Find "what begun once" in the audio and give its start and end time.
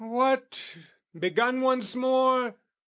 0.09-1.95